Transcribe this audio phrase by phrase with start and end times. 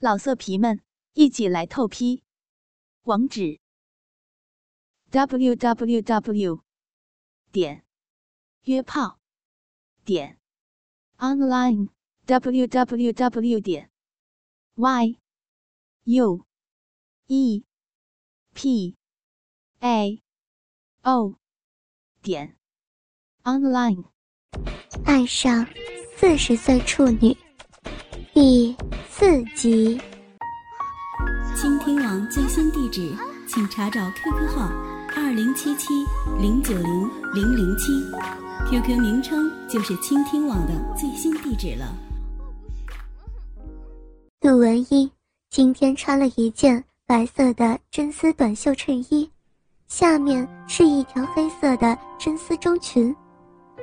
[0.00, 0.80] 老色皮们，
[1.14, 2.22] 一起来透批！
[3.02, 3.58] 网址
[5.10, 6.62] ：w w w
[7.50, 7.84] 点
[8.62, 9.18] 约炮
[10.04, 10.38] 点
[11.16, 11.88] online
[12.26, 13.90] w w w 点
[14.76, 15.18] y
[16.04, 16.46] u
[17.26, 17.64] e
[18.54, 18.96] p
[19.80, 20.22] a
[21.02, 21.34] o
[22.22, 22.56] 点
[23.42, 24.04] online。
[25.04, 25.66] 爱上
[26.16, 27.36] 四十岁处女，
[28.40, 28.72] 第
[29.10, 30.00] 四集。
[31.56, 33.12] 倾听网最新地址，
[33.48, 34.70] 请查找 QQ 号
[35.16, 35.92] 二零七七
[36.40, 37.92] 零九零零零七
[38.70, 41.92] ，QQ 名称就是倾听网的最新地址了。
[44.38, 45.10] 杜文一
[45.50, 49.28] 今天穿了一件白色的真丝短袖衬衣，
[49.88, 53.12] 下面是一条黑色的真丝中裙。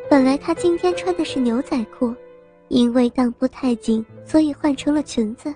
[0.10, 2.16] 本来他今天穿的是牛仔裤，
[2.68, 5.54] 因为裆部太紧，所以换成了裙子。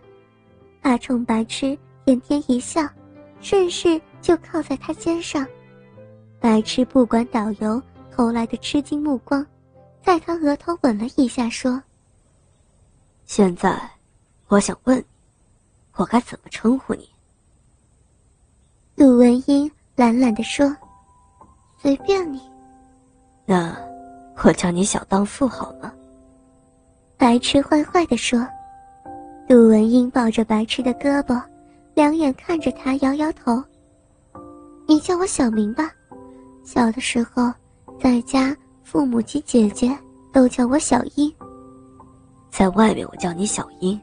[0.82, 2.88] 阿冲白痴甜甜一笑，
[3.42, 5.46] 顺势就靠在他肩上。
[6.40, 9.46] 白痴不管导游投来的吃惊目光，
[10.02, 11.82] 在他额头吻了一下，说
[13.26, 13.78] ：“现在，
[14.48, 15.04] 我想问，
[15.96, 17.10] 我该怎么称呼你？”
[18.96, 20.76] 陆文英懒懒地说
[21.78, 22.42] ：“随便你。”
[23.46, 23.76] 那，
[24.44, 25.92] 我叫你小荡妇好吗？
[27.20, 28.48] 白痴坏坏的说。
[29.46, 31.42] 杜文英抱着白痴的胳膊，
[31.94, 33.62] 两眼看着他，摇摇头
[34.88, 35.92] ：“你叫我小名吧。
[36.64, 37.52] 小的时候，
[38.00, 39.94] 在家父母及姐姐
[40.32, 41.34] 都叫我小英。
[42.50, 44.00] 在外面我叫你小英，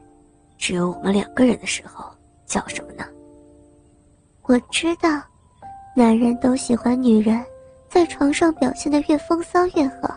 [0.59, 2.05] 只有我们两个人的时候
[2.45, 3.03] 叫什么呢？
[4.43, 5.09] 我知道，
[5.95, 7.43] 男人都喜欢女人
[7.89, 10.15] 在床上表现的越风骚越好，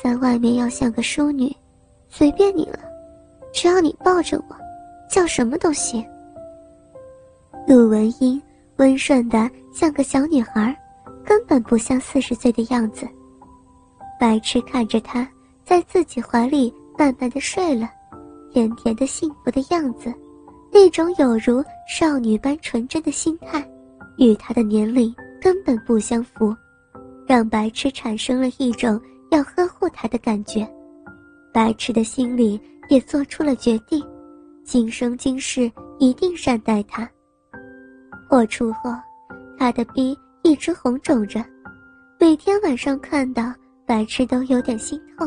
[0.00, 1.54] 在外面要像个淑女，
[2.16, 2.78] 随便你了。”
[3.52, 4.56] 只要你抱着我，
[5.08, 6.04] 叫什么都行。
[7.68, 8.40] 陆文英
[8.76, 10.76] 温顺的像个小女孩，
[11.24, 13.06] 根本不像四十岁的样子。
[14.18, 15.28] 白痴看着她
[15.64, 17.88] 在自己怀里慢慢的睡了，
[18.52, 20.12] 甜甜的幸福的样子，
[20.72, 23.64] 那种有如少女般纯真的心态，
[24.18, 26.54] 与她的年龄根本不相符，
[27.24, 29.00] 让白痴产生了一种
[29.30, 30.68] 要呵护她的感觉。
[31.54, 32.60] 白痴的心里。
[32.90, 34.06] 也做出了决定，
[34.62, 37.08] 今生今世一定善待他。
[38.28, 38.90] 破处后，
[39.56, 41.42] 他的逼一直红肿着，
[42.20, 43.54] 每天晚上看到
[43.86, 45.26] 白痴都有点心痛。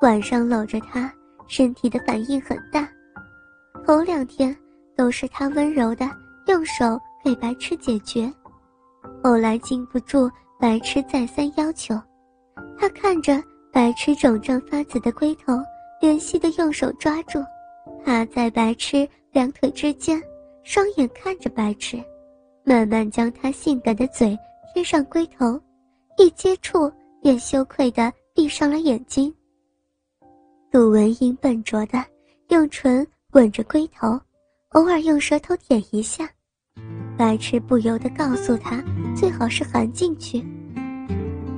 [0.00, 1.12] 晚上搂着他，
[1.48, 2.88] 身体的反应很大。
[3.84, 4.56] 头两天
[4.96, 6.08] 都是他温柔的
[6.46, 8.32] 用手给白痴解决，
[9.24, 10.30] 后来禁不住
[10.60, 12.00] 白痴再三要求，
[12.78, 13.42] 他看着
[13.72, 15.54] 白痴肿胀发紫的龟头。
[16.00, 17.44] 怜惜的用手抓住，
[18.02, 20.18] 趴在白痴两腿之间，
[20.64, 22.02] 双眼看着白痴，
[22.64, 24.34] 慢慢将他性感的嘴
[24.72, 25.60] 贴上龟头，
[26.16, 29.30] 一接触便羞愧的闭上了眼睛。
[30.70, 32.02] 陆文英笨拙的
[32.48, 34.18] 用唇吻着龟头，
[34.70, 36.26] 偶尔用舌头舔一下，
[37.18, 38.82] 白痴不由得告诉他
[39.14, 40.42] 最好是含进去。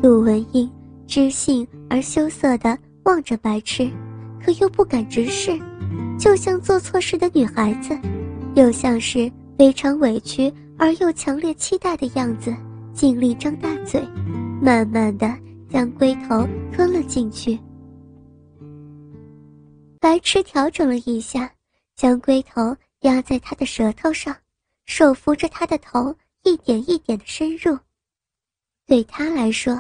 [0.03, 0.69] 陆文英
[1.13, 3.91] 知性而羞涩的望着白痴。
[4.43, 5.61] 可又不敢直视，
[6.19, 7.95] 就像做错事的女孩子，
[8.55, 12.57] 又像是非常委屈而又强烈期待的样子，
[12.95, 14.03] 尽力张大嘴，
[14.63, 15.31] 慢慢的
[15.69, 17.59] 将龟头吞了进去。
[20.01, 21.53] 白痴调整了一下，
[21.95, 24.35] 将龟头压在他的舌头上，
[24.87, 27.79] 手扶着他的头，一点一点的深入。
[28.87, 29.79] 对他来说，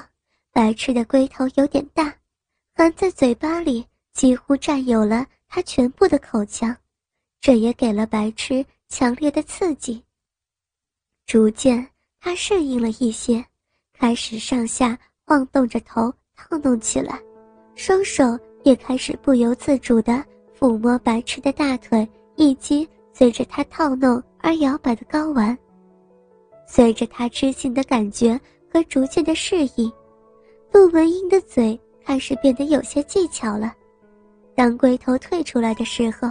[0.52, 2.14] 白痴的龟头有点大，
[2.74, 3.84] 含在嘴巴里。
[4.12, 6.76] 几乎占有了他全部的口腔，
[7.40, 10.04] 这也给了白痴强烈的刺激。
[11.24, 11.88] 逐渐，
[12.20, 13.42] 他适应了一些，
[13.94, 17.18] 开始上下晃动着头套弄起来，
[17.74, 20.22] 双手也开始不由自主地
[20.58, 25.56] 抚摸白痴的大腿，以及随着他套弄而摇摆的睾丸。
[26.68, 28.38] 随着他知性的感觉
[28.70, 29.90] 和逐渐的适应，
[30.72, 33.72] 陆文英的嘴开始变得有些技巧了。
[34.54, 36.30] 当龟头退出来的时候，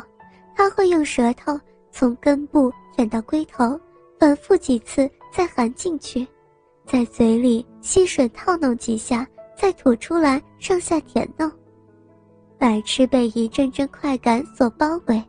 [0.55, 1.59] 他会用舌头
[1.91, 3.79] 从根部舔到龟头，
[4.19, 6.27] 反复几次再含进去，
[6.85, 11.51] 在嘴里吸吮套弄几下，再吐出来上下舔弄。
[12.57, 15.23] 白痴被一阵阵快感所包围，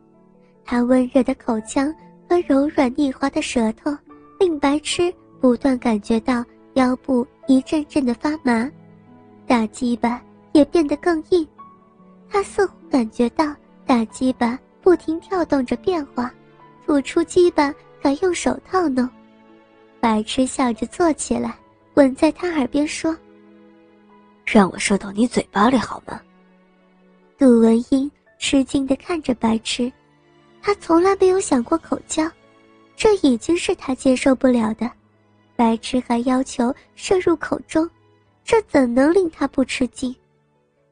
[0.63, 1.93] 他温热的口腔
[2.29, 3.95] 和柔软腻滑的舌头
[4.39, 6.43] 令白痴不断感觉到
[6.73, 8.69] 腰部一阵阵的发麻，
[9.47, 11.47] 大鸡巴也变得更硬。
[12.29, 13.55] 他似乎感觉到
[13.85, 16.33] 大鸡巴不停跳动着变化，
[16.85, 19.07] 吐出鸡巴，敢用手套弄。
[19.99, 21.55] 白痴笑着坐起来，
[21.93, 23.15] 吻在他耳边说
[24.45, 26.19] ：“让我射到你嘴巴里好吗？”
[27.37, 29.91] 杜文英吃惊地看着白痴，
[30.61, 32.29] 他从来没有想过口交，
[32.95, 34.89] 这已经是他接受不了的。
[35.55, 37.89] 白痴还要求射入口中，
[38.43, 40.15] 这怎能令他不吃惊？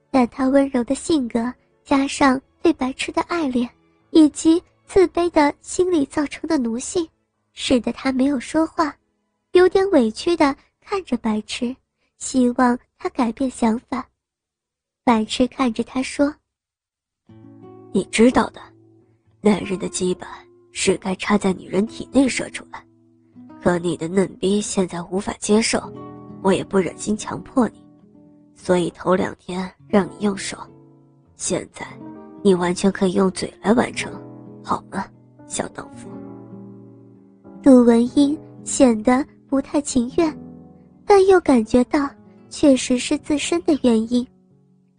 [0.10, 1.54] 但他温柔的性格
[1.84, 3.70] 加上对白痴的爱恋，
[4.12, 7.08] 以及自卑的心理造成的奴性，
[7.54, 8.96] 使得他没有说话，
[9.52, 11.76] 有点委屈的看着白痴，
[12.18, 14.08] 希望他改变想法。
[15.04, 16.34] 白痴看着他说
[17.92, 18.62] ：“你知道的，
[19.42, 20.28] 男人的基本
[20.72, 22.86] 是该插在女人体内射出来，
[23.62, 25.80] 可你的嫩逼现在无法接受，
[26.42, 27.84] 我也不忍心强迫你。”
[28.56, 30.58] 所以头两天让你用手，
[31.36, 31.86] 现在
[32.44, 34.14] 你完全可以用嘴来完成，
[34.64, 35.06] 好吗，
[35.48, 36.08] 小荡妇？
[37.64, 40.38] 杜文英显得不太情愿，
[41.06, 42.08] 但又感觉到
[42.50, 44.26] 确实是自身的原因，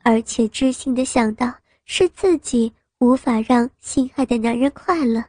[0.03, 1.53] 而且知性的想到
[1.85, 5.23] 是自己无法让心爱的男人快乐，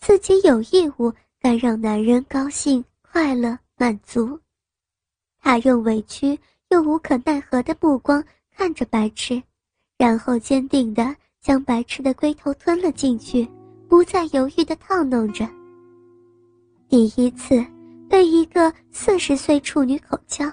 [0.00, 4.38] 自己有义务该让男人高兴、快乐、满足。
[5.40, 6.38] 他用委屈。
[6.70, 8.22] 又无可奈何的目光
[8.54, 9.42] 看着白痴，
[9.96, 13.48] 然后坚定地将白痴的龟头吞了进去，
[13.88, 15.48] 不再犹豫地套弄着。
[16.86, 17.64] 第一次
[18.06, 20.44] 被一个四十岁处女口交，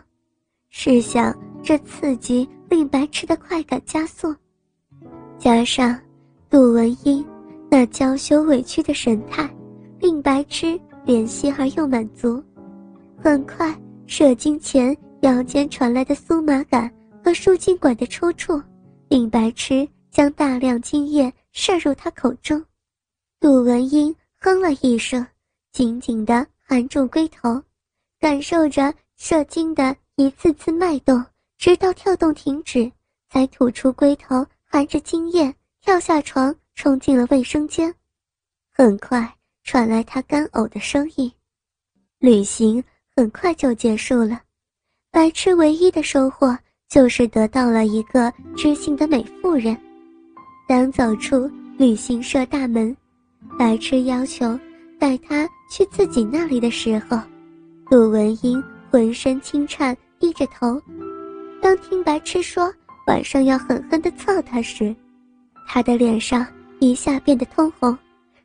[0.70, 4.34] 试想这刺激令白痴的快感加速，
[5.38, 6.00] 加上
[6.50, 7.26] 杜文英
[7.70, 9.54] 那娇羞委屈的神态，
[10.00, 12.42] 令白痴怜惜而又满足。
[13.22, 14.96] 很快射精前。
[15.22, 16.94] 腰间传来的酥麻感
[17.24, 18.64] 和输精管的抽搐，
[19.10, 22.64] 令白痴将大量精液射入他口中。
[23.40, 25.26] 杜文英哼了一声，
[25.72, 27.60] 紧紧地含住龟头，
[28.20, 31.26] 感受着射精的一次次脉动，
[31.58, 32.92] 直到跳动停止，
[33.32, 37.92] 才吐出龟头，含着精液跳下床，冲进了卫生间。
[38.72, 41.32] 很快传来他干呕的声音。
[42.20, 42.84] 旅行
[43.16, 44.42] 很快就结束了。
[45.10, 46.58] 白痴唯一的收获
[46.90, 49.76] 就是得到了一个知性的美妇人。
[50.68, 52.96] 当走出旅行社大门，
[53.58, 54.60] 白痴要求
[55.00, 57.18] 带他去自己那里的时候，
[57.90, 60.82] 杜文英浑身轻颤，低着头。
[61.62, 62.72] 当听白痴说
[63.08, 64.94] 晚上要狠狠地操他时，
[65.66, 66.46] 他的脸上
[66.80, 67.98] 一下变得通红，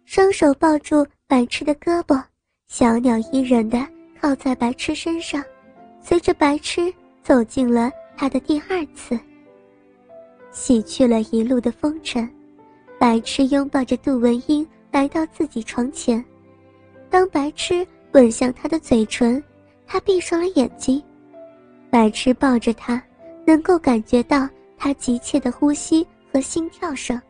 [0.05, 2.23] 双手抱住白痴的胳膊，
[2.69, 3.85] 小鸟依人的
[4.21, 5.43] 靠在白痴身上。
[6.03, 9.19] 随着白痴走进了他的第二次，
[10.51, 12.29] 洗去了一路的风尘，
[12.99, 16.23] 白痴拥抱着杜文英来到自己床前。
[17.09, 19.43] 当白痴吻向他的嘴唇，
[19.87, 21.03] 他闭上了眼睛。
[21.91, 23.03] 白痴抱着他，
[23.47, 27.21] 能够感觉到他急切的呼吸和心跳声。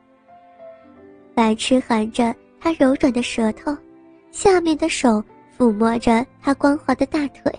[1.35, 3.77] 白痴含着他柔软的舌头，
[4.31, 5.23] 下面的手
[5.61, 7.53] 抚摸着他光滑的大腿。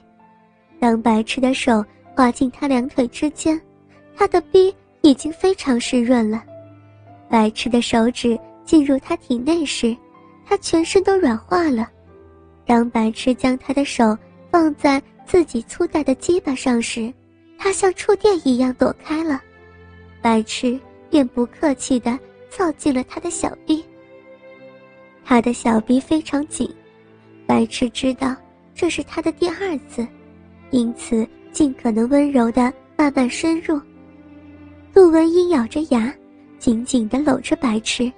[0.79, 3.61] 当白痴的手滑进他两腿之间，
[4.15, 6.43] 他的逼已经非常湿润了。
[7.29, 9.95] 白痴的手指进入他体内时，
[10.47, 11.87] 他全身都软化了。
[12.65, 14.17] 当白痴将他的手
[14.49, 17.13] 放在自己粗大的鸡巴上时，
[17.55, 19.39] 他像触电一样躲开了。
[20.23, 22.17] 白痴便不客气地
[22.49, 23.85] 凑进了他的小臂。
[25.23, 26.67] 他的小臂非常紧，
[27.51, 28.33] 白痴知道
[28.73, 30.07] 这是他的第二次。
[30.69, 33.77] 因此，尽可能温柔的慢慢深入。
[34.93, 36.13] 杜文英咬着牙，
[36.59, 38.09] 紧紧地搂着白痴。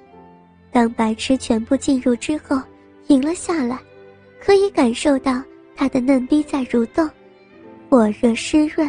[0.71, 2.61] 当白痴全部进入之后，
[3.07, 3.79] 停了下来，
[4.39, 5.41] 可以感受到
[5.75, 7.09] 他的嫩逼在蠕动，
[7.89, 8.87] 火热湿润。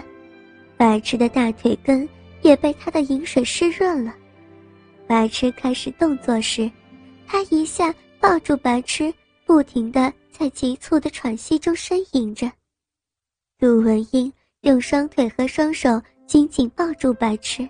[0.76, 2.06] 白痴的大腿根
[2.42, 4.14] 也被他的饮水湿润了。
[5.06, 6.70] 白痴开始动作时，
[7.26, 9.10] 他一下抱住白痴，
[9.44, 12.50] 不停地在急促的喘息中呻吟着。
[13.58, 14.32] 杜文英
[14.62, 17.68] 用双腿和双手紧紧抱住白痴，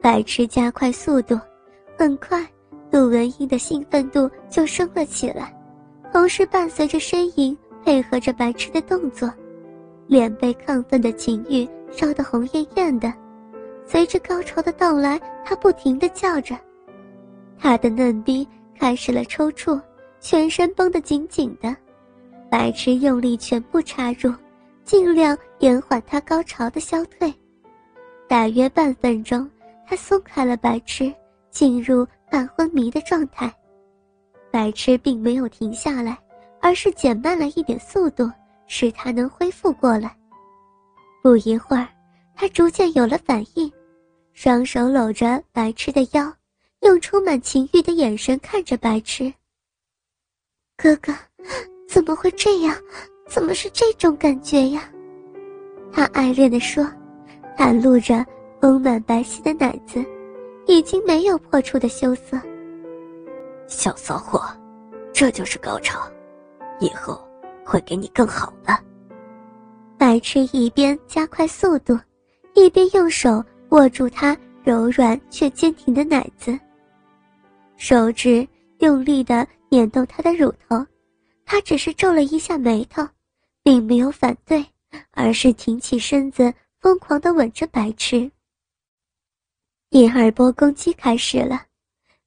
[0.00, 1.38] 白痴加快速度，
[1.98, 2.46] 很快，
[2.90, 5.54] 杜文英的兴奋度就升了起来，
[6.12, 9.30] 同时伴随着呻吟，配合着白痴的动作，
[10.06, 13.12] 脸被亢奋的情欲烧得红艳艳的。
[13.86, 16.56] 随着高潮的到来，他不停地叫着，
[17.58, 18.46] 他的嫩逼
[18.78, 19.78] 开始了抽搐，
[20.24, 21.76] 全身绷得紧紧的，
[22.50, 24.32] 白痴用力全部插入。
[24.82, 27.32] 尽量延缓他高潮的消退，
[28.26, 29.48] 大约半分钟，
[29.86, 31.12] 他松开了白痴，
[31.50, 33.52] 进入半昏迷的状态。
[34.50, 36.18] 白痴并没有停下来，
[36.58, 38.30] 而是减慢了一点速度，
[38.66, 40.16] 使他能恢复过来。
[41.22, 41.86] 不一会儿，
[42.34, 43.70] 他逐渐有了反应，
[44.32, 46.32] 双手搂着白痴的腰，
[46.80, 49.30] 用充满情欲的眼神看着白痴。
[50.76, 51.12] 哥哥，
[51.88, 52.76] 怎么会这样？
[53.28, 54.82] 怎么是这种感觉呀？
[55.92, 56.84] 他爱恋地说，
[57.56, 58.24] 袒露着
[58.60, 60.04] 丰满白皙的奶子，
[60.66, 62.38] 已经没有破处的羞涩。
[63.66, 64.42] 小骚货，
[65.12, 66.00] 这就是高潮，
[66.80, 67.18] 以后
[67.64, 68.78] 会给你更好的。
[69.96, 71.98] 白痴一边加快速度，
[72.54, 76.58] 一边用手握住他柔软却坚挺的奶子，
[77.76, 78.46] 手指
[78.78, 80.86] 用力地捻动他的乳头，
[81.44, 83.06] 他只是皱了一下眉头，
[83.62, 84.64] 并没有反对。
[85.10, 88.30] 而是挺起身子，疯狂地吻着白痴。
[89.90, 91.66] 第二波攻击开始了，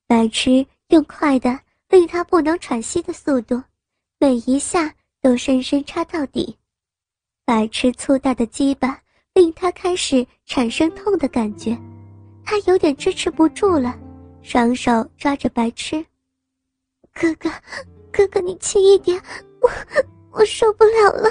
[0.06, 3.64] 白痴用快的令他不能喘息的速度，
[4.20, 6.58] 每一下都深深插到底。
[7.46, 9.02] 白痴粗大的鸡巴
[9.34, 11.78] 令他开始产生痛的感觉，
[12.44, 13.98] 他有点支持不住了，
[14.42, 16.06] 双手抓着白痴。
[17.20, 17.50] 哥哥，
[18.12, 19.20] 哥哥，你轻一点，
[19.62, 19.70] 我
[20.32, 21.30] 我受不了了。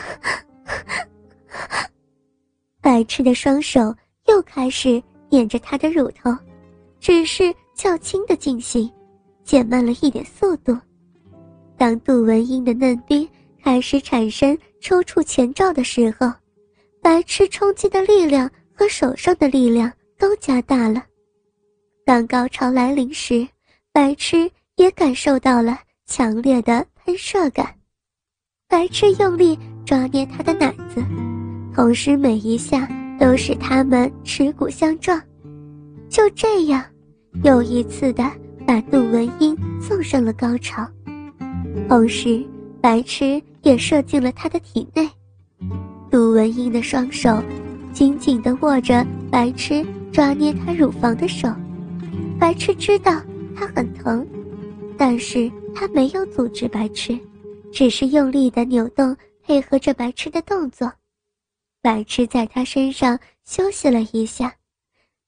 [2.82, 3.94] 白痴的双手
[4.26, 5.00] 又开始
[5.30, 6.36] 捻着他的乳头，
[6.98, 8.90] 只是较轻的进行，
[9.44, 10.76] 减慢了一点速度。
[11.76, 13.28] 当杜文英的嫩逼
[13.62, 16.32] 开始产生抽搐前兆的时候，
[17.00, 21.04] 白痴冲击的力量和手上的力量都加大了。
[22.04, 23.46] 当高潮来临时，
[23.92, 27.66] 白痴也感受到了强烈的喷射感。
[28.68, 31.02] 白痴用力抓捏他的奶子。
[31.74, 35.20] 同时，每一下都使他们耻骨相撞，
[36.08, 36.84] 就这样，
[37.42, 38.24] 又一次的
[38.66, 40.86] 把杜文英送上了高潮。
[41.88, 42.44] 同时，
[42.80, 45.08] 白痴也射进了他的体内。
[46.10, 47.42] 杜文英的双手
[47.92, 51.48] 紧紧地握着白痴抓捏他乳房的手，
[52.38, 53.20] 白痴知道
[53.54, 54.26] 他很疼，
[54.98, 57.18] 但是他没有阻止白痴，
[57.72, 60.92] 只是用力的扭动，配合着白痴的动作。
[61.80, 64.58] 白痴在他身上休息了一下，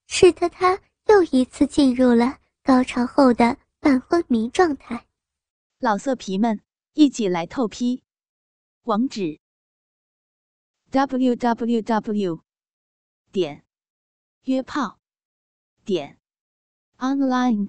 [0.07, 5.07] 使得他又一次进入了高潮后的半昏迷状态。
[5.79, 6.61] 老色皮们，
[6.95, 8.03] 一起来透批！
[8.83, 9.39] 网址
[10.91, 12.41] ：w w w
[13.31, 13.63] 点
[14.45, 14.99] 约炮
[15.85, 16.19] 点
[16.97, 17.69] online